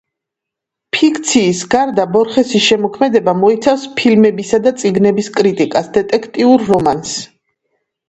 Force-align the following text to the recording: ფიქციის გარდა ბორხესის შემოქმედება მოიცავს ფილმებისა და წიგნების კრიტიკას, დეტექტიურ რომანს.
ფიქციის 0.95 1.61
გარდა 1.73 2.05
ბორხესის 2.15 2.65
შემოქმედება 2.69 3.37
მოიცავს 3.43 3.87
ფილმებისა 4.03 4.63
და 4.67 4.77
წიგნების 4.83 5.33
კრიტიკას, 5.39 5.95
დეტექტიურ 6.03 6.71
რომანს. 6.75 7.17